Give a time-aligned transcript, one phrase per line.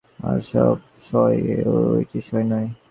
[0.19, 0.75] আর সব
[0.99, 1.39] সয়,
[1.93, 2.59] ঐটি সয় না।